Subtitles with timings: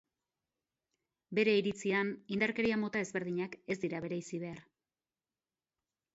[1.39, 4.65] Bere iritzian, indarkeria mota ezberdinak ez dira bereizi behar.